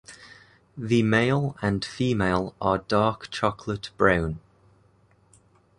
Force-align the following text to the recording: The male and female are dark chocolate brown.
The 0.75 1.03
male 1.03 1.55
and 1.61 1.85
female 1.85 2.55
are 2.59 2.79
dark 2.79 3.29
chocolate 3.29 3.91
brown. 3.97 4.39